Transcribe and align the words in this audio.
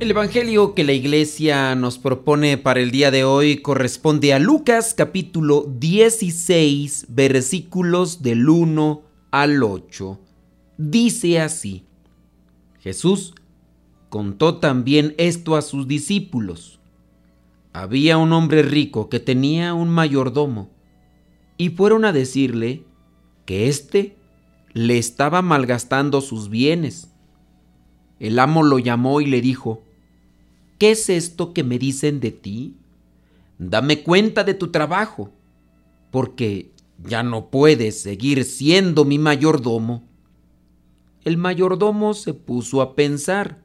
El 0.00 0.12
Evangelio 0.12 0.74
que 0.74 0.84
la 0.84 0.92
iglesia 0.92 1.74
nos 1.74 1.98
propone 1.98 2.56
para 2.56 2.78
el 2.78 2.92
día 2.92 3.10
de 3.10 3.24
hoy 3.24 3.56
corresponde 3.56 4.32
a 4.32 4.38
Lucas 4.38 4.94
capítulo 4.94 5.66
16 5.76 7.06
versículos 7.08 8.22
del 8.22 8.48
1 8.48 9.02
al 9.32 9.60
8. 9.60 10.20
Dice 10.76 11.40
así, 11.40 11.84
Jesús 12.78 13.34
contó 14.08 14.58
también 14.58 15.16
esto 15.18 15.56
a 15.56 15.62
sus 15.62 15.88
discípulos. 15.88 16.78
Había 17.72 18.18
un 18.18 18.32
hombre 18.32 18.62
rico 18.62 19.08
que 19.08 19.18
tenía 19.18 19.74
un 19.74 19.88
mayordomo 19.88 20.70
y 21.56 21.70
fueron 21.70 22.04
a 22.04 22.12
decirle 22.12 22.84
que 23.46 23.66
éste 23.66 24.16
le 24.74 24.96
estaba 24.96 25.42
malgastando 25.42 26.20
sus 26.20 26.50
bienes. 26.50 27.10
El 28.20 28.38
amo 28.38 28.62
lo 28.62 28.78
llamó 28.78 29.20
y 29.20 29.26
le 29.26 29.40
dijo, 29.40 29.82
¿Qué 30.78 30.92
es 30.92 31.10
esto 31.10 31.52
que 31.52 31.64
me 31.64 31.78
dicen 31.78 32.20
de 32.20 32.30
ti? 32.30 32.76
Dame 33.58 34.04
cuenta 34.04 34.44
de 34.44 34.54
tu 34.54 34.68
trabajo, 34.68 35.32
porque 36.12 36.72
ya 37.02 37.24
no 37.24 37.50
puedes 37.50 38.00
seguir 38.00 38.44
siendo 38.44 39.04
mi 39.04 39.18
mayordomo. 39.18 40.08
El 41.24 41.36
mayordomo 41.36 42.14
se 42.14 42.32
puso 42.32 42.80
a 42.80 42.94
pensar, 42.94 43.60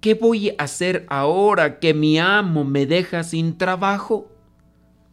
¿qué 0.00 0.14
voy 0.14 0.50
a 0.50 0.64
hacer 0.64 1.06
ahora 1.08 1.78
que 1.78 1.94
mi 1.94 2.18
amo 2.18 2.64
me 2.64 2.86
deja 2.86 3.22
sin 3.22 3.56
trabajo? 3.56 4.28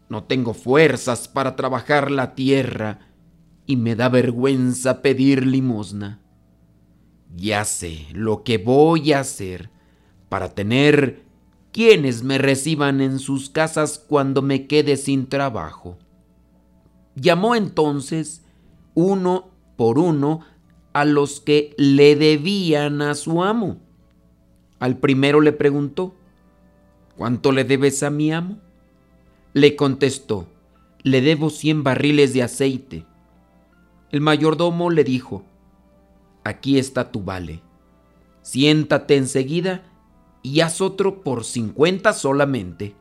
No 0.09 0.23
tengo 0.23 0.55
fuerzas 0.55 1.27
para 1.27 1.55
trabajar 1.55 2.09
la 2.09 2.33
tierra 2.33 2.99
y 3.67 3.77
me 3.77 3.95
da 3.95 4.09
vergüenza 4.09 5.03
pedir 5.03 5.45
limosna. 5.45 6.19
Ya 7.35 7.63
sé 7.63 8.07
lo 8.11 8.43
que 8.43 8.57
voy 8.57 9.13
a 9.13 9.19
hacer 9.19 9.69
para 10.31 10.55
tener 10.55 11.25
quienes 11.73 12.23
me 12.23 12.37
reciban 12.37 13.01
en 13.01 13.19
sus 13.19 13.49
casas 13.49 13.99
cuando 13.99 14.41
me 14.41 14.65
quede 14.65 14.95
sin 14.95 15.27
trabajo. 15.27 15.97
Llamó 17.15 17.53
entonces 17.53 18.41
uno 18.93 19.49
por 19.75 19.99
uno 19.99 20.39
a 20.93 21.03
los 21.03 21.41
que 21.41 21.75
le 21.77 22.15
debían 22.15 23.01
a 23.01 23.13
su 23.15 23.43
amo. 23.43 23.81
Al 24.79 24.99
primero 24.99 25.41
le 25.41 25.51
preguntó, 25.51 26.15
¿cuánto 27.17 27.51
le 27.51 27.65
debes 27.65 28.01
a 28.01 28.09
mi 28.09 28.31
amo? 28.31 28.57
Le 29.51 29.75
contestó, 29.75 30.47
le 31.03 31.19
debo 31.19 31.49
cien 31.49 31.83
barriles 31.83 32.33
de 32.33 32.43
aceite. 32.43 33.05
El 34.11 34.21
mayordomo 34.21 34.91
le 34.91 35.03
dijo, 35.03 35.43
aquí 36.45 36.79
está 36.79 37.11
tu 37.11 37.21
vale. 37.21 37.61
Siéntate 38.43 39.17
enseguida 39.17 39.90
y 40.43 40.61
haz 40.61 40.81
otro 40.81 41.23
por 41.23 41.43
cincuenta 41.43 42.13
solamente. 42.13 42.95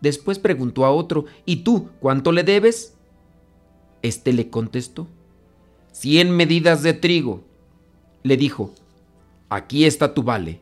Después 0.00 0.38
preguntó 0.38 0.84
a 0.84 0.90
otro, 0.90 1.24
¿y 1.44 1.56
tú 1.56 1.90
cuánto 2.00 2.32
le 2.32 2.42
debes? 2.42 2.96
Este 4.02 4.32
le 4.32 4.50
contestó, 4.50 5.08
cien 5.92 6.30
medidas 6.30 6.82
de 6.82 6.92
trigo. 6.92 7.44
Le 8.22 8.36
dijo, 8.36 8.72
aquí 9.48 9.84
está 9.84 10.14
tu 10.14 10.22
vale, 10.22 10.60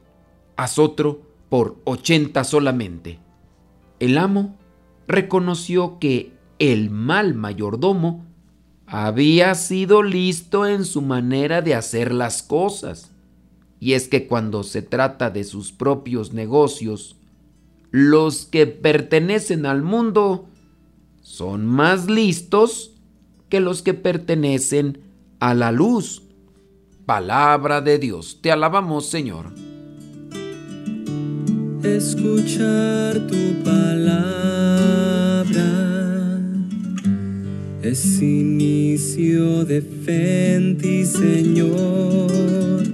haz 0.57 0.79
otro 0.79 1.23
por 1.49 1.77
ochenta 1.85 2.45
solamente. 2.45 3.19
El 3.99 4.19
amo 4.19 4.57
reconoció 5.07 5.99
que 5.99 6.33
el 6.59 6.91
mal 6.91 7.35
mayordomo 7.35 8.25
había 8.87 9.55
sido 9.55 10.03
listo 10.03 10.67
en 10.67 10.85
su 10.85 11.03
manera 11.03 11.63
de 11.63 11.75
hacer 11.75 12.13
las 12.13 12.43
cosas 12.43 13.14
y 13.85 13.93
es 13.93 14.09
que 14.09 14.27
cuando 14.27 14.63
se 14.63 14.81
trata 14.81 15.29
de 15.29 15.45
sus 15.45 15.71
propios 15.71 16.33
negocios, 16.33 17.17
los 17.91 18.47
que 18.47 18.67
pertenecen 18.67 19.67
al 19.67 19.83
mundo 19.83 20.49
son 21.21 21.67
más 21.67 22.09
listos 22.09 22.93
que 23.51 23.61
los 23.61 23.83
que 23.83 23.93
pertenecen 23.93 25.01
a 25.39 25.53
la 25.53 25.71
luz. 25.71 26.23
Palabra 27.05 27.83
de 27.83 27.99
Dios, 27.99 28.39
te 28.41 28.51
alabamos 28.51 29.05
Señor. 29.05 29.53
Escuchar 31.83 33.27
tu 33.27 33.63
palabra 33.65 34.31
es 37.83 38.23
inicio 38.23 39.67
de 39.67 39.83
fe 39.83 40.75
ti, 40.81 41.05
Señor 41.05 42.94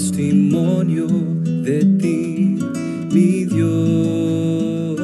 testimonio 0.00 1.06
de 1.06 1.84
ti, 2.00 2.58
mi 3.12 3.44
Dios. 3.44 4.98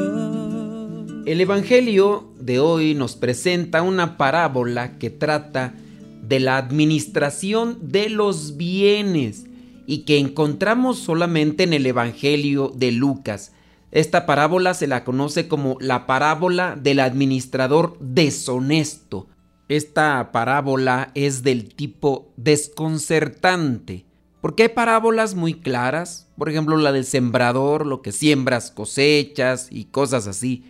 El 1.26 1.38
Evangelio 1.42 2.32
de 2.40 2.60
hoy 2.60 2.94
nos 2.94 3.14
presenta 3.14 3.82
una 3.82 4.16
parábola 4.16 4.96
que 4.96 5.10
trata 5.10 5.74
de 6.22 6.40
la 6.40 6.56
administración 6.56 7.78
de 7.82 8.08
los 8.08 8.56
bienes 8.56 9.44
y 9.86 10.04
que 10.04 10.18
encontramos 10.18 10.98
solamente 10.98 11.64
en 11.64 11.74
el 11.74 11.84
Evangelio 11.84 12.72
de 12.74 12.90
Lucas. 12.92 13.52
Esta 13.92 14.24
parábola 14.24 14.72
se 14.72 14.86
la 14.86 15.04
conoce 15.04 15.46
como 15.46 15.76
la 15.78 16.06
parábola 16.06 16.74
del 16.74 17.00
administrador 17.00 17.98
deshonesto. 18.00 19.26
Esta 19.68 20.32
parábola 20.32 21.10
es 21.14 21.42
del 21.42 21.74
tipo 21.74 22.32
desconcertante, 22.38 24.05
porque 24.46 24.62
hay 24.62 24.68
parábolas 24.68 25.34
muy 25.34 25.54
claras, 25.54 26.28
por 26.38 26.48
ejemplo 26.48 26.76
la 26.76 26.92
del 26.92 27.04
sembrador, 27.04 27.84
lo 27.84 28.00
que 28.00 28.12
siembras 28.12 28.70
cosechas 28.70 29.66
y 29.72 29.86
cosas 29.86 30.28
así, 30.28 30.62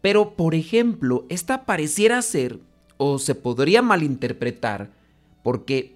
pero 0.00 0.34
por 0.34 0.56
ejemplo 0.56 1.26
esta 1.28 1.64
pareciera 1.64 2.22
ser 2.22 2.58
o 2.96 3.20
se 3.20 3.36
podría 3.36 3.82
malinterpretar 3.82 4.90
porque 5.44 5.94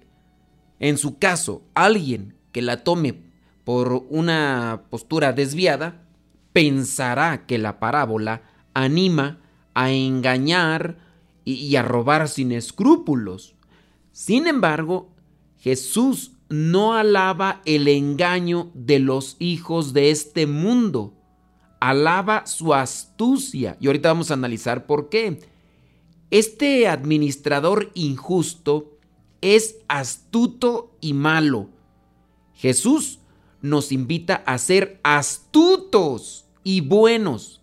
en 0.79 0.97
su 0.97 1.19
caso 1.19 1.61
alguien 1.73 2.37
que 2.53 2.61
la 2.61 2.85
tome 2.85 3.19
por 3.65 4.05
una 4.09 4.83
postura 4.89 5.33
desviada 5.33 6.07
pensará 6.53 7.45
que 7.45 7.57
la 7.57 7.81
parábola 7.81 8.43
anima 8.73 9.41
a 9.73 9.91
engañar 9.91 10.99
y 11.43 11.75
a 11.75 11.81
robar 11.81 12.29
sin 12.29 12.53
escrúpulos. 12.53 13.55
Sin 14.13 14.47
embargo, 14.47 15.09
Jesús 15.57 16.34
no 16.49 16.93
alaba 16.93 17.61
el 17.65 17.87
engaño 17.87 18.71
de 18.73 18.99
los 18.99 19.35
hijos 19.39 19.93
de 19.93 20.11
este 20.11 20.47
mundo, 20.47 21.13
alaba 21.79 22.45
su 22.45 22.73
astucia. 22.73 23.77
Y 23.79 23.87
ahorita 23.87 24.09
vamos 24.09 24.31
a 24.31 24.35
analizar 24.35 24.85
por 24.85 25.09
qué. 25.09 25.39
Este 26.31 26.87
administrador 26.87 27.91
injusto 27.93 28.97
es 29.41 29.77
astuto 29.87 30.95
y 31.01 31.13
malo. 31.13 31.69
Jesús 32.53 33.19
nos 33.61 33.91
invita 33.91 34.35
a 34.45 34.57
ser 34.57 34.99
astutos 35.03 36.45
y 36.63 36.81
buenos, 36.81 37.61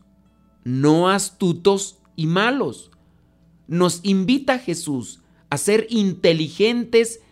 no 0.64 1.08
astutos 1.08 1.98
y 2.16 2.26
malos 2.26 2.92
nos 3.72 4.00
invita 4.02 4.58
Jesús 4.58 5.20
a 5.48 5.56
ser 5.56 5.86
inteligentes 5.88 7.20
y 7.20 7.22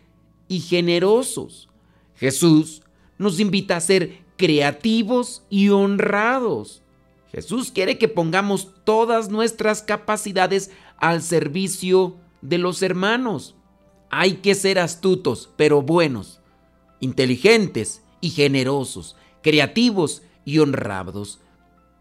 generosos. 0.58 1.69
Jesús 2.17 2.82
nos 3.19 3.38
invita 3.38 3.76
a 3.76 3.81
ser 3.81 4.25
creativos 4.37 5.44
y 5.49 5.69
honrados. 5.69 6.82
Jesús 7.31 7.70
quiere 7.70 7.99
que 7.99 8.08
pongamos 8.08 8.70
todas 8.85 9.29
nuestras 9.29 9.82
capacidades 9.82 10.73
al 10.97 11.23
servicio 11.23 12.17
de 12.43 12.58
los 12.58 12.82
hermanos. 12.82 13.55
Hay 14.11 14.38
que 14.38 14.56
ser 14.56 14.81
astutos, 14.81 15.49
pero 15.56 15.82
buenos, 15.82 16.41
inteligentes 16.99 18.03
y 18.20 18.31
generosos, 18.31 19.14
creativos 19.43 20.23
y 20.44 20.58
honrados. 20.58 21.38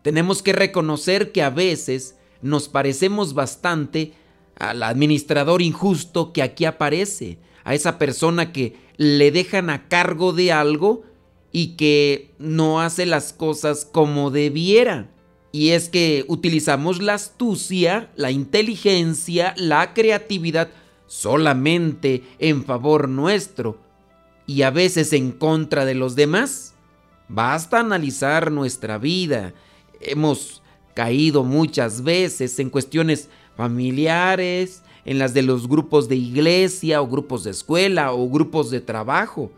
Tenemos 0.02 0.42
que 0.42 0.54
reconocer 0.54 1.31
que 1.31 1.44
a 1.44 1.50
veces 1.52 2.16
nos 2.42 2.68
parecemos 2.68 3.34
bastante 3.34 4.13
al 4.57 4.81
administrador 4.84 5.62
injusto 5.62 6.34
que 6.34 6.42
aquí 6.42 6.66
aparece, 6.66 7.38
a 7.63 7.73
esa 7.73 7.97
persona 7.97 8.51
que 8.51 8.75
le 8.97 9.31
dejan 9.31 9.69
a 9.69 9.88
cargo 9.88 10.33
de 10.33 10.51
algo 10.51 11.03
y 11.51 11.75
que 11.75 12.31
no 12.38 12.81
hace 12.81 13.06
las 13.06 13.33
cosas 13.33 13.85
como 13.85 14.31
debiera. 14.31 15.09
Y 15.51 15.69
es 15.69 15.89
que 15.89 16.25
utilizamos 16.27 17.01
la 17.01 17.15
astucia, 17.15 18.11
la 18.15 18.31
inteligencia, 18.31 19.53
la 19.57 19.94
creatividad 19.94 20.69
solamente 21.07 22.23
en 22.38 22.63
favor 22.63 23.09
nuestro 23.09 23.79
y 24.45 24.61
a 24.61 24.69
veces 24.69 25.11
en 25.13 25.31
contra 25.31 25.85
de 25.85 25.95
los 25.95 26.15
demás. 26.15 26.75
Basta 27.27 27.79
analizar 27.79 28.51
nuestra 28.51 28.97
vida. 28.97 29.53
Hemos 30.01 30.61
caído 30.94 31.44
muchas 31.44 32.03
veces 32.03 32.59
en 32.59 32.69
cuestiones 32.69 33.29
familiares, 33.56 34.83
en 35.06 35.19
las 35.19 35.34
de 35.34 35.42
los 35.42 35.68
grupos 35.68 36.07
de 36.07 36.16
iglesia 36.16 37.01
o 37.01 37.07
grupos 37.07 37.44
de 37.44 37.51
escuela 37.51 38.13
o 38.13 38.30
grupos 38.30 38.72
de 38.72 38.81
trabajo. 38.81 39.51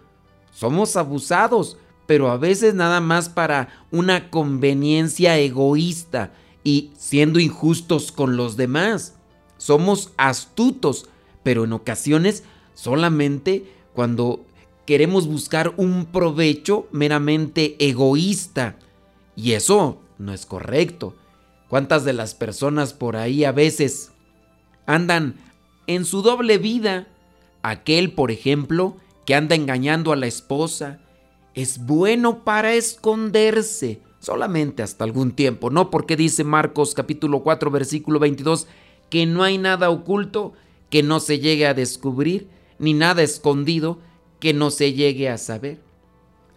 Somos 0.51 0.95
abusados 0.95 1.77
pero 2.11 2.29
a 2.29 2.35
veces 2.35 2.73
nada 2.73 2.99
más 2.99 3.29
para 3.29 3.69
una 3.89 4.29
conveniencia 4.29 5.37
egoísta 5.37 6.33
y 6.61 6.91
siendo 6.97 7.39
injustos 7.39 8.11
con 8.11 8.35
los 8.35 8.57
demás. 8.57 9.15
Somos 9.55 10.11
astutos, 10.17 11.05
pero 11.41 11.63
en 11.63 11.71
ocasiones 11.71 12.43
solamente 12.73 13.63
cuando 13.93 14.43
queremos 14.85 15.25
buscar 15.25 15.73
un 15.77 16.05
provecho 16.05 16.85
meramente 16.91 17.77
egoísta. 17.79 18.75
Y 19.37 19.53
eso 19.53 20.01
no 20.17 20.33
es 20.33 20.45
correcto. 20.45 21.15
¿Cuántas 21.69 22.03
de 22.03 22.11
las 22.11 22.35
personas 22.35 22.91
por 22.91 23.15
ahí 23.15 23.45
a 23.45 23.53
veces 23.53 24.10
andan 24.85 25.35
en 25.87 26.05
su 26.05 26.21
doble 26.21 26.57
vida? 26.57 27.07
Aquel, 27.63 28.13
por 28.13 28.31
ejemplo, 28.31 28.97
que 29.25 29.35
anda 29.35 29.55
engañando 29.55 30.11
a 30.11 30.15
la 30.15 30.27
esposa, 30.27 30.99
es 31.53 31.85
bueno 31.85 32.43
para 32.43 32.73
esconderse, 32.73 34.01
solamente 34.19 34.83
hasta 34.83 35.03
algún 35.03 35.31
tiempo, 35.31 35.69
¿no? 35.69 35.89
Porque 35.89 36.15
dice 36.15 36.43
Marcos 36.43 36.93
capítulo 36.93 37.41
4 37.41 37.71
versículo 37.71 38.19
22 38.19 38.67
que 39.09 39.25
no 39.25 39.43
hay 39.43 39.57
nada 39.57 39.89
oculto 39.89 40.53
que 40.89 41.03
no 41.03 41.19
se 41.19 41.39
llegue 41.39 41.67
a 41.67 41.73
descubrir, 41.73 42.47
ni 42.79 42.93
nada 42.93 43.23
escondido 43.23 43.99
que 44.39 44.53
no 44.53 44.71
se 44.71 44.93
llegue 44.93 45.29
a 45.29 45.37
saber. 45.37 45.79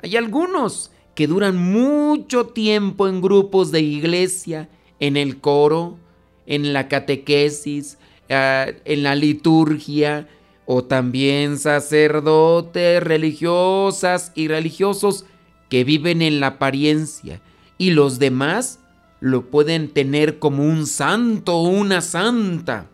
Hay 0.03 0.17
algunos 0.17 0.91
que 1.15 1.27
duran 1.27 1.56
mucho 1.56 2.47
tiempo 2.47 3.09
en 3.09 3.20
grupos 3.20 3.70
de 3.70 3.81
iglesia, 3.81 4.69
en 5.00 5.17
el 5.17 5.41
coro, 5.41 5.99
en 6.47 6.73
la 6.73 6.88
catequesis, 6.88 7.99
ah, 8.31 8.67
en 8.85 9.03
la 9.03 9.15
liturgia, 9.15 10.29
o 10.67 10.85
también 10.85 11.59
sacerdotes, 11.59 13.03
religiosas 13.03 14.32
y 14.35 14.49
religiosos 14.49 15.26
que 15.69 15.85
viven 15.85 16.23
en 16.23 16.41
la 16.41 16.49
apariencia 16.49 17.41
y 17.79 17.91
los 17.91 18.19
demás 18.19 18.81
lo 19.21 19.50
pueden 19.50 19.88
tener 19.88 20.38
como 20.38 20.65
un 20.65 20.87
santo 20.87 21.56
o 21.56 21.69
una 21.69 22.00
santa. 22.00 22.91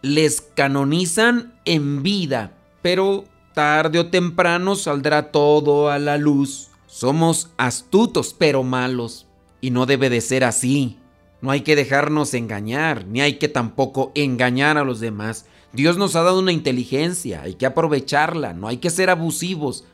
Les 0.00 0.40
canonizan 0.40 1.54
en 1.64 2.02
vida, 2.02 2.56
pero 2.82 3.24
tarde 3.54 3.98
o 3.98 4.06
temprano 4.06 4.74
saldrá 4.74 5.30
todo 5.30 5.90
a 5.90 5.98
la 5.98 6.18
luz. 6.18 6.68
Somos 6.86 7.50
astutos 7.56 8.34
pero 8.36 8.62
malos 8.62 9.26
y 9.60 9.70
no 9.70 9.86
debe 9.86 10.10
de 10.10 10.20
ser 10.20 10.44
así. 10.44 10.98
No 11.42 11.50
hay 11.50 11.62
que 11.62 11.74
dejarnos 11.74 12.34
engañar, 12.34 13.04
ni 13.06 13.20
hay 13.20 13.34
que 13.34 13.48
tampoco 13.48 14.12
engañar 14.14 14.78
a 14.78 14.84
los 14.84 15.00
demás. 15.00 15.44
Dios 15.72 15.98
nos 15.98 16.14
ha 16.14 16.22
dado 16.22 16.38
una 16.38 16.52
inteligencia, 16.52 17.42
hay 17.42 17.54
que 17.54 17.66
aprovecharla, 17.66 18.54
no 18.54 18.68
hay 18.68 18.76
que 18.76 18.90
ser 18.90 19.10
abusivos. 19.10 19.84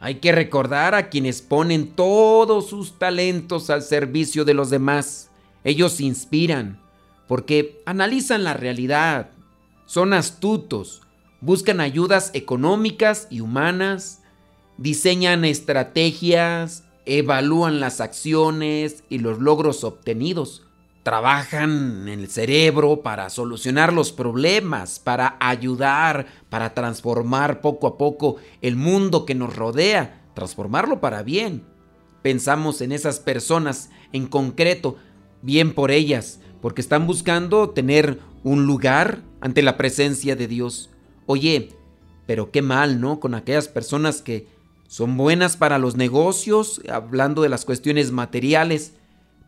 Hay 0.00 0.16
que 0.16 0.32
recordar 0.32 0.96
a 0.96 1.08
quienes 1.08 1.42
ponen 1.42 1.92
todos 1.92 2.68
sus 2.68 2.98
talentos 2.98 3.70
al 3.70 3.82
servicio 3.82 4.44
de 4.44 4.54
los 4.54 4.68
demás. 4.68 5.30
Ellos 5.62 6.00
inspiran, 6.00 6.82
porque 7.28 7.80
analizan 7.86 8.42
la 8.42 8.54
realidad, 8.54 9.30
son 9.86 10.12
astutos, 10.12 11.02
buscan 11.40 11.80
ayudas 11.80 12.32
económicas 12.34 13.28
y 13.30 13.40
humanas, 13.40 14.22
diseñan 14.76 15.44
estrategias, 15.44 16.82
evalúan 17.04 17.78
las 17.78 18.00
acciones 18.00 19.04
y 19.08 19.18
los 19.18 19.38
logros 19.38 19.84
obtenidos 19.84 20.66
trabajan 21.06 22.08
en 22.08 22.18
el 22.18 22.28
cerebro 22.28 23.00
para 23.02 23.30
solucionar 23.30 23.92
los 23.92 24.10
problemas, 24.10 24.98
para 24.98 25.36
ayudar, 25.38 26.26
para 26.48 26.74
transformar 26.74 27.60
poco 27.60 27.86
a 27.86 27.96
poco 27.96 28.38
el 28.60 28.74
mundo 28.74 29.24
que 29.24 29.36
nos 29.36 29.54
rodea, 29.54 30.24
transformarlo 30.34 31.00
para 31.00 31.22
bien. 31.22 31.62
Pensamos 32.22 32.80
en 32.80 32.90
esas 32.90 33.20
personas 33.20 33.90
en 34.12 34.26
concreto, 34.26 34.96
bien 35.42 35.74
por 35.74 35.92
ellas, 35.92 36.40
porque 36.60 36.80
están 36.80 37.06
buscando 37.06 37.70
tener 37.70 38.18
un 38.42 38.66
lugar 38.66 39.20
ante 39.40 39.62
la 39.62 39.76
presencia 39.76 40.34
de 40.34 40.48
Dios. 40.48 40.90
Oye, 41.26 41.68
pero 42.26 42.50
qué 42.50 42.62
mal, 42.62 43.00
¿no? 43.00 43.20
Con 43.20 43.36
aquellas 43.36 43.68
personas 43.68 44.22
que 44.22 44.48
son 44.88 45.16
buenas 45.16 45.56
para 45.56 45.78
los 45.78 45.94
negocios, 45.94 46.82
hablando 46.88 47.42
de 47.42 47.48
las 47.48 47.64
cuestiones 47.64 48.10
materiales, 48.10 48.94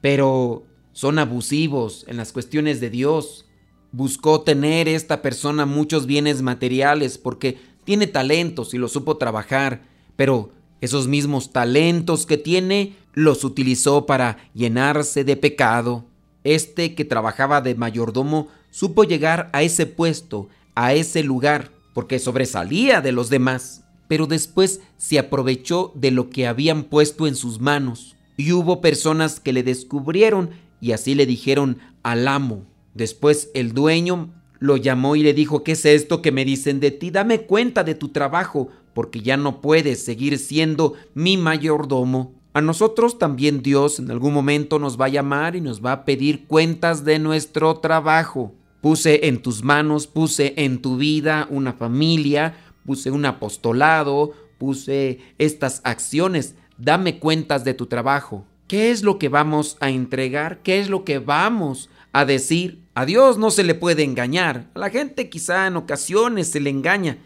pero 0.00 0.62
son 0.98 1.20
abusivos 1.20 2.04
en 2.08 2.16
las 2.16 2.32
cuestiones 2.32 2.80
de 2.80 2.90
Dios. 2.90 3.46
Buscó 3.92 4.40
tener 4.40 4.88
esta 4.88 5.22
persona 5.22 5.64
muchos 5.64 6.06
bienes 6.06 6.42
materiales 6.42 7.18
porque 7.18 7.56
tiene 7.84 8.08
talentos 8.08 8.74
y 8.74 8.78
lo 8.78 8.88
supo 8.88 9.16
trabajar, 9.16 9.82
pero 10.16 10.50
esos 10.80 11.06
mismos 11.06 11.52
talentos 11.52 12.26
que 12.26 12.36
tiene 12.36 12.96
los 13.12 13.44
utilizó 13.44 14.06
para 14.06 14.38
llenarse 14.54 15.22
de 15.22 15.36
pecado. 15.36 16.04
Este 16.42 16.96
que 16.96 17.04
trabajaba 17.04 17.60
de 17.60 17.76
mayordomo 17.76 18.48
supo 18.72 19.04
llegar 19.04 19.50
a 19.52 19.62
ese 19.62 19.86
puesto, 19.86 20.48
a 20.74 20.94
ese 20.94 21.22
lugar, 21.22 21.70
porque 21.94 22.18
sobresalía 22.18 23.00
de 23.02 23.12
los 23.12 23.30
demás, 23.30 23.84
pero 24.08 24.26
después 24.26 24.80
se 24.96 25.20
aprovechó 25.20 25.92
de 25.94 26.10
lo 26.10 26.28
que 26.28 26.48
habían 26.48 26.82
puesto 26.82 27.28
en 27.28 27.36
sus 27.36 27.60
manos. 27.60 28.16
Y 28.36 28.50
hubo 28.50 28.80
personas 28.80 29.38
que 29.38 29.52
le 29.52 29.62
descubrieron 29.62 30.50
y 30.80 30.92
así 30.92 31.14
le 31.14 31.26
dijeron 31.26 31.78
al 32.02 32.28
amo. 32.28 32.66
Después 32.94 33.50
el 33.54 33.72
dueño 33.72 34.30
lo 34.58 34.76
llamó 34.76 35.16
y 35.16 35.22
le 35.22 35.34
dijo, 35.34 35.62
¿qué 35.62 35.72
es 35.72 35.84
esto 35.84 36.22
que 36.22 36.32
me 36.32 36.44
dicen 36.44 36.80
de 36.80 36.90
ti? 36.90 37.10
Dame 37.10 37.42
cuenta 37.42 37.84
de 37.84 37.94
tu 37.94 38.08
trabajo, 38.08 38.68
porque 38.94 39.20
ya 39.20 39.36
no 39.36 39.60
puedes 39.60 40.04
seguir 40.04 40.38
siendo 40.38 40.94
mi 41.14 41.36
mayordomo. 41.36 42.34
A 42.54 42.60
nosotros 42.60 43.18
también 43.18 43.62
Dios 43.62 44.00
en 44.00 44.10
algún 44.10 44.34
momento 44.34 44.78
nos 44.78 45.00
va 45.00 45.04
a 45.04 45.10
llamar 45.10 45.54
y 45.54 45.60
nos 45.60 45.84
va 45.84 45.92
a 45.92 46.04
pedir 46.04 46.46
cuentas 46.46 47.04
de 47.04 47.18
nuestro 47.18 47.76
trabajo. 47.76 48.52
Puse 48.80 49.28
en 49.28 49.42
tus 49.42 49.62
manos, 49.62 50.06
puse 50.06 50.54
en 50.56 50.82
tu 50.82 50.96
vida 50.96 51.46
una 51.50 51.72
familia, 51.74 52.56
puse 52.84 53.10
un 53.10 53.26
apostolado, 53.26 54.32
puse 54.58 55.20
estas 55.38 55.80
acciones. 55.84 56.56
Dame 56.78 57.18
cuentas 57.18 57.64
de 57.64 57.74
tu 57.74 57.86
trabajo. 57.86 58.44
¿Qué 58.68 58.90
es 58.90 59.02
lo 59.02 59.18
que 59.18 59.30
vamos 59.30 59.78
a 59.80 59.88
entregar? 59.88 60.58
¿Qué 60.62 60.78
es 60.78 60.90
lo 60.90 61.04
que 61.04 61.18
vamos 61.18 61.88
a 62.12 62.26
decir? 62.26 62.84
A 62.94 63.06
Dios 63.06 63.38
no 63.38 63.50
se 63.50 63.64
le 63.64 63.74
puede 63.74 64.04
engañar. 64.04 64.70
A 64.74 64.78
la 64.78 64.90
gente 64.90 65.30
quizá 65.30 65.66
en 65.66 65.76
ocasiones 65.76 66.50
se 66.50 66.60
le 66.60 66.68
engaña, 66.68 67.16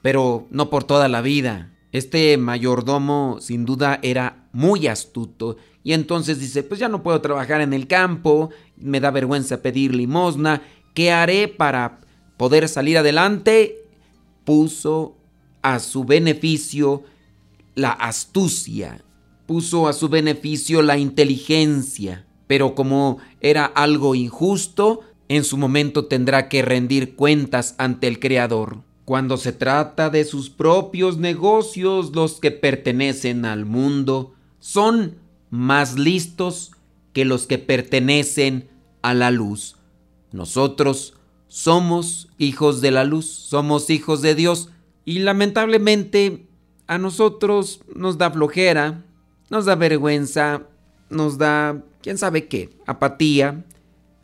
pero 0.00 0.46
no 0.50 0.70
por 0.70 0.84
toda 0.84 1.08
la 1.08 1.20
vida. 1.20 1.70
Este 1.92 2.38
mayordomo 2.38 3.36
sin 3.40 3.66
duda 3.66 4.00
era 4.02 4.48
muy 4.52 4.86
astuto 4.86 5.58
y 5.84 5.92
entonces 5.92 6.40
dice, 6.40 6.62
pues 6.62 6.80
ya 6.80 6.88
no 6.88 7.02
puedo 7.02 7.20
trabajar 7.20 7.60
en 7.60 7.74
el 7.74 7.86
campo, 7.86 8.50
me 8.76 8.98
da 8.98 9.10
vergüenza 9.10 9.60
pedir 9.60 9.94
limosna, 9.94 10.62
¿qué 10.94 11.12
haré 11.12 11.46
para 11.46 12.00
poder 12.38 12.68
salir 12.68 12.98
adelante? 12.98 13.84
Puso 14.44 15.16
a 15.60 15.78
su 15.78 16.04
beneficio 16.04 17.04
la 17.74 17.92
astucia, 17.92 19.02
puso 19.46 19.88
a 19.88 19.92
su 19.92 20.08
beneficio 20.08 20.82
la 20.82 20.98
inteligencia, 20.98 22.26
pero 22.46 22.74
como 22.74 23.18
era 23.40 23.64
algo 23.64 24.14
injusto, 24.14 25.00
en 25.28 25.44
su 25.44 25.56
momento 25.56 26.06
tendrá 26.06 26.48
que 26.48 26.62
rendir 26.62 27.16
cuentas 27.16 27.74
ante 27.78 28.06
el 28.06 28.20
Creador. 28.20 28.82
Cuando 29.04 29.36
se 29.36 29.52
trata 29.52 30.10
de 30.10 30.24
sus 30.24 30.50
propios 30.50 31.16
negocios, 31.18 32.14
los 32.14 32.40
que 32.40 32.50
pertenecen 32.50 33.44
al 33.44 33.64
mundo 33.64 34.34
son 34.58 35.16
más 35.50 35.98
listos 35.98 36.72
que 37.12 37.24
los 37.24 37.46
que 37.46 37.58
pertenecen 37.58 38.68
a 39.02 39.14
la 39.14 39.30
luz. 39.30 39.76
Nosotros 40.32 41.14
somos 41.48 42.28
hijos 42.38 42.80
de 42.80 42.90
la 42.90 43.04
luz, 43.04 43.26
somos 43.26 43.90
hijos 43.90 44.22
de 44.22 44.34
Dios 44.34 44.70
y 45.04 45.20
lamentablemente 45.20 46.46
a 46.86 46.98
nosotros 46.98 47.80
nos 47.94 48.18
da 48.18 48.30
flojera, 48.30 49.04
nos 49.50 49.64
da 49.64 49.74
vergüenza, 49.74 50.62
nos 51.10 51.38
da 51.38 51.82
quién 52.02 52.18
sabe 52.18 52.48
qué, 52.48 52.70
apatía, 52.86 53.64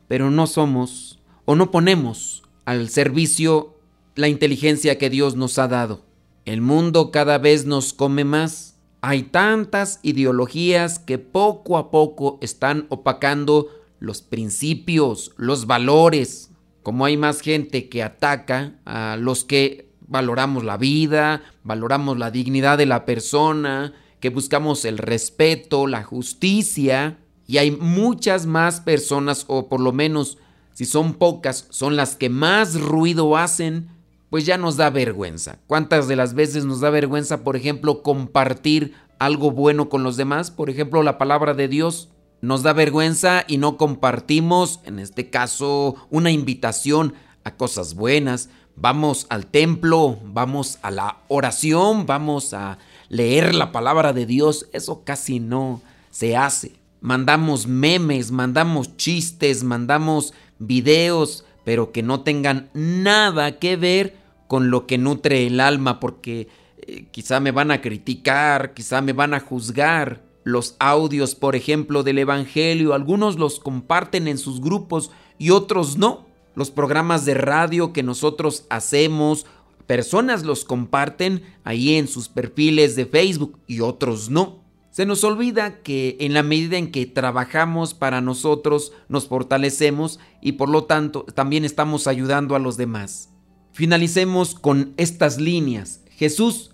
pero 0.08 0.30
no 0.30 0.46
somos 0.46 1.20
o 1.44 1.54
no 1.54 1.70
ponemos 1.70 2.42
al 2.64 2.88
servicio 2.88 3.76
la 4.14 4.28
inteligencia 4.28 4.98
que 4.98 5.10
Dios 5.10 5.36
nos 5.36 5.58
ha 5.58 5.68
dado. 5.68 6.04
El 6.44 6.60
mundo 6.60 7.10
cada 7.10 7.38
vez 7.38 7.66
nos 7.66 7.92
come 7.92 8.24
más. 8.24 8.76
Hay 9.00 9.24
tantas 9.24 10.00
ideologías 10.02 10.98
que 10.98 11.18
poco 11.18 11.78
a 11.78 11.90
poco 11.90 12.38
están 12.42 12.86
opacando 12.88 13.68
los 14.00 14.22
principios, 14.22 15.32
los 15.36 15.66
valores. 15.66 16.50
Como 16.82 17.04
hay 17.04 17.16
más 17.16 17.40
gente 17.40 17.88
que 17.88 18.02
ataca 18.02 18.74
a 18.84 19.16
los 19.18 19.44
que 19.44 19.88
valoramos 20.06 20.64
la 20.64 20.76
vida, 20.76 21.42
valoramos 21.62 22.18
la 22.18 22.30
dignidad 22.30 22.76
de 22.76 22.86
la 22.86 23.04
persona, 23.06 23.94
que 24.22 24.30
buscamos 24.30 24.84
el 24.84 24.98
respeto, 24.98 25.88
la 25.88 26.04
justicia, 26.04 27.18
y 27.48 27.58
hay 27.58 27.72
muchas 27.72 28.46
más 28.46 28.80
personas, 28.80 29.44
o 29.48 29.68
por 29.68 29.80
lo 29.80 29.90
menos 29.90 30.38
si 30.74 30.84
son 30.84 31.14
pocas, 31.14 31.66
son 31.70 31.96
las 31.96 32.14
que 32.14 32.28
más 32.28 32.80
ruido 32.80 33.36
hacen, 33.36 33.88
pues 34.30 34.46
ya 34.46 34.56
nos 34.58 34.76
da 34.76 34.90
vergüenza. 34.90 35.58
¿Cuántas 35.66 36.06
de 36.06 36.14
las 36.14 36.34
veces 36.34 36.64
nos 36.64 36.80
da 36.80 36.88
vergüenza, 36.90 37.42
por 37.42 37.56
ejemplo, 37.56 38.04
compartir 38.04 38.94
algo 39.18 39.50
bueno 39.50 39.88
con 39.88 40.04
los 40.04 40.16
demás? 40.16 40.52
Por 40.52 40.70
ejemplo, 40.70 41.02
la 41.02 41.18
palabra 41.18 41.52
de 41.52 41.66
Dios. 41.66 42.08
Nos 42.40 42.62
da 42.62 42.72
vergüenza 42.72 43.44
y 43.48 43.58
no 43.58 43.76
compartimos, 43.76 44.78
en 44.84 45.00
este 45.00 45.30
caso, 45.30 45.96
una 46.10 46.30
invitación 46.30 47.14
a 47.42 47.56
cosas 47.56 47.94
buenas. 47.94 48.50
Vamos 48.76 49.26
al 49.30 49.46
templo, 49.46 50.18
vamos 50.24 50.78
a 50.82 50.92
la 50.92 51.18
oración, 51.26 52.06
vamos 52.06 52.54
a 52.54 52.78
leer 53.12 53.54
la 53.54 53.72
palabra 53.72 54.12
de 54.12 54.26
Dios. 54.26 54.68
Eso 54.72 55.04
casi 55.04 55.38
no 55.38 55.82
se 56.10 56.36
hace. 56.36 56.72
Mandamos 57.00 57.66
memes, 57.66 58.32
mandamos 58.32 58.96
chistes, 58.96 59.62
mandamos 59.62 60.32
videos, 60.58 61.44
pero 61.64 61.92
que 61.92 62.02
no 62.02 62.22
tengan 62.22 62.70
nada 62.72 63.58
que 63.58 63.76
ver 63.76 64.16
con 64.48 64.70
lo 64.70 64.86
que 64.86 64.98
nutre 64.98 65.46
el 65.46 65.60
alma, 65.60 66.00
porque 66.00 66.48
eh, 66.78 67.06
quizá 67.10 67.38
me 67.38 67.50
van 67.50 67.70
a 67.70 67.82
criticar, 67.82 68.72
quizá 68.72 69.02
me 69.02 69.12
van 69.12 69.34
a 69.34 69.40
juzgar. 69.40 70.22
Los 70.44 70.74
audios, 70.78 71.34
por 71.34 71.54
ejemplo, 71.54 72.02
del 72.02 72.18
Evangelio, 72.18 72.94
algunos 72.94 73.38
los 73.38 73.60
comparten 73.60 74.26
en 74.26 74.38
sus 74.38 74.60
grupos 74.60 75.10
y 75.38 75.50
otros 75.50 75.98
no. 75.98 76.26
Los 76.54 76.70
programas 76.70 77.24
de 77.24 77.34
radio 77.34 77.92
que 77.92 78.02
nosotros 78.02 78.64
hacemos, 78.68 79.46
personas 79.86 80.44
los 80.44 80.64
comparten 80.64 81.42
ahí 81.64 81.94
en 81.94 82.08
sus 82.08 82.28
perfiles 82.28 82.96
de 82.96 83.06
Facebook 83.06 83.58
y 83.66 83.80
otros 83.80 84.30
no. 84.30 84.62
Se 84.90 85.06
nos 85.06 85.24
olvida 85.24 85.82
que 85.82 86.18
en 86.20 86.34
la 86.34 86.42
medida 86.42 86.76
en 86.76 86.92
que 86.92 87.06
trabajamos 87.06 87.94
para 87.94 88.20
nosotros, 88.20 88.92
nos 89.08 89.26
fortalecemos 89.26 90.20
y 90.42 90.52
por 90.52 90.68
lo 90.68 90.84
tanto 90.84 91.24
también 91.34 91.64
estamos 91.64 92.06
ayudando 92.06 92.54
a 92.54 92.58
los 92.58 92.76
demás. 92.76 93.30
Finalicemos 93.72 94.54
con 94.54 94.92
estas 94.98 95.40
líneas. 95.40 96.02
Jesús 96.10 96.72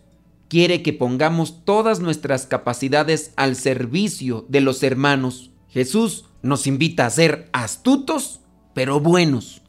quiere 0.49 0.83
que 0.83 0.93
pongamos 0.93 1.65
todas 1.65 2.01
nuestras 2.01 2.47
capacidades 2.47 3.33
al 3.37 3.55
servicio 3.55 4.47
de 4.49 4.63
los 4.63 4.83
hermanos. 4.83 5.53
Jesús 5.69 6.25
nos 6.43 6.67
invita 6.67 7.07
a 7.07 7.11
ser 7.11 7.49
astutos, 7.53 8.41
pero 8.75 8.99
buenos, 9.01 9.63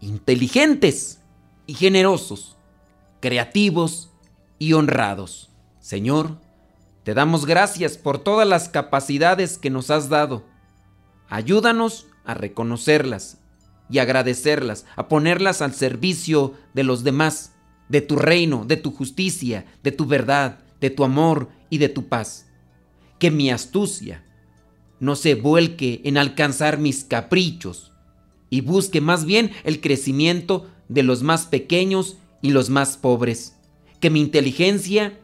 inteligentes 0.00 1.20
y 1.66 1.74
generosos, 1.74 2.51
creativos 3.22 4.10
y 4.58 4.74
honrados. 4.74 5.48
Señor, 5.80 6.38
te 7.04 7.14
damos 7.14 7.46
gracias 7.46 7.96
por 7.96 8.18
todas 8.18 8.46
las 8.46 8.68
capacidades 8.68 9.56
que 9.56 9.70
nos 9.70 9.90
has 9.90 10.08
dado. 10.10 10.44
Ayúdanos 11.28 12.08
a 12.24 12.34
reconocerlas 12.34 13.38
y 13.88 14.00
agradecerlas, 14.00 14.84
a 14.96 15.08
ponerlas 15.08 15.62
al 15.62 15.72
servicio 15.72 16.54
de 16.74 16.82
los 16.82 17.04
demás, 17.04 17.54
de 17.88 18.00
tu 18.00 18.16
reino, 18.16 18.64
de 18.66 18.76
tu 18.76 18.90
justicia, 18.90 19.66
de 19.82 19.92
tu 19.92 20.04
verdad, 20.04 20.58
de 20.80 20.90
tu 20.90 21.04
amor 21.04 21.48
y 21.70 21.78
de 21.78 21.88
tu 21.88 22.08
paz. 22.08 22.48
Que 23.20 23.30
mi 23.30 23.50
astucia 23.50 24.24
no 24.98 25.14
se 25.14 25.36
vuelque 25.36 26.00
en 26.04 26.18
alcanzar 26.18 26.78
mis 26.78 27.04
caprichos 27.04 27.92
y 28.50 28.62
busque 28.62 29.00
más 29.00 29.24
bien 29.24 29.52
el 29.62 29.80
crecimiento 29.80 30.68
de 30.88 31.04
los 31.04 31.22
más 31.22 31.46
pequeños 31.46 32.16
y 32.42 32.50
los 32.50 32.68
más 32.68 32.98
pobres. 32.98 33.56
Que 34.00 34.10
mi 34.10 34.20
inteligencia 34.20 35.18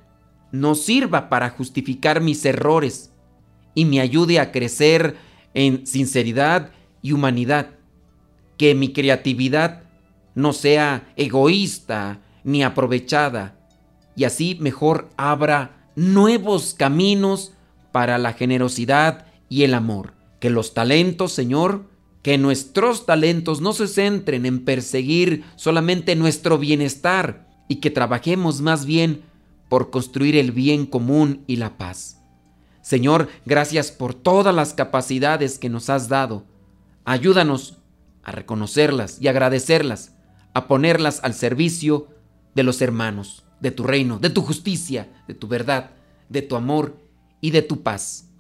no 0.51 0.75
sirva 0.75 1.29
para 1.29 1.51
justificar 1.51 2.23
mis 2.23 2.45
errores 2.45 3.13
y 3.75 3.85
me 3.85 4.01
ayude 4.01 4.41
a 4.41 4.51
crecer 4.51 5.17
en 5.53 5.87
sinceridad 5.87 6.71
y 7.03 7.13
humanidad. 7.13 7.71
Que 8.57 8.75
mi 8.75 8.93
creatividad 8.93 9.83
no 10.35 10.53
sea 10.53 11.13
egoísta 11.17 12.21
ni 12.45 12.63
aprovechada 12.63 13.59
y 14.19 14.25
así 14.25 14.57
mejor 14.61 15.11
abra 15.17 15.87
nuevos 15.95 16.75
caminos 16.75 17.53
para 17.93 18.19
la 18.19 18.33
generosidad 18.33 19.27
y 19.49 19.63
el 19.63 19.75
amor. 19.75 20.15
Que 20.41 20.51
los 20.51 20.75
talentos, 20.75 21.33
Señor, 21.33 21.85
que 22.29 22.37
nuestros 22.37 23.07
talentos 23.07 23.63
no 23.63 23.73
se 23.73 23.89
centren 23.89 24.45
en 24.45 24.63
perseguir 24.63 25.45
solamente 25.57 26.15
nuestro 26.15 26.59
bienestar 26.59 27.49
y 27.69 27.77
que 27.77 27.91
trabajemos 27.91 28.61
más 28.61 28.85
bien 28.85 29.23
por 29.71 29.89
construir 29.89 30.37
el 30.37 30.53
bien 30.53 30.85
común 30.85 31.43
y 31.47 31.57
la 31.57 31.79
paz. 31.79 32.21
Señor, 32.83 33.31
gracias 33.47 33.91
por 33.91 34.13
todas 34.13 34.55
las 34.55 34.75
capacidades 34.75 35.59
que 35.59 35.71
nos 35.71 35.89
has 35.89 36.11
dado. 36.11 36.45
Ayúdanos 37.07 37.79
a 38.23 38.31
reconocerlas 38.33 39.17
y 39.23 39.29
agradecerlas, 39.29 40.15
a 40.53 40.69
ponerlas 40.69 41.21
al 41.25 41.33
servicio 41.33 42.09
de 42.55 42.63
los 42.63 42.83
hermanos, 42.83 43.47
de 43.61 43.71
tu 43.71 43.85
reino, 43.85 44.19
de 44.19 44.29
tu 44.29 44.43
justicia, 44.43 45.09
de 45.27 45.33
tu 45.33 45.49
verdad, 45.49 45.93
de 46.29 46.43
tu 46.43 46.57
amor 46.57 46.95
y 47.41 47.53
de 47.53 47.63
tu 47.63 47.83
paz. 47.83 48.28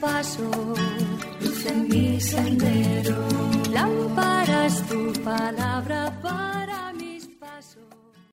pasos, 0.00 0.78
luz 1.40 1.66
en 1.66 1.88
mi 1.88 2.20
sendero. 2.20 3.16
Lámpara 3.70 4.66
es 4.66 4.82
tu 4.88 5.12
palabra. 5.22 6.07